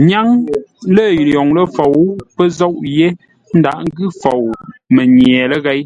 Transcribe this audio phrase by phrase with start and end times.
[0.00, 0.26] Ńnyáŋ
[0.94, 1.98] lə̂ lwoŋ ləfou,
[2.34, 3.06] pə́ zôʼ yé
[3.56, 4.42] ńdaghʼ ńgʉ́ fou
[4.94, 5.82] mənye ləghěi.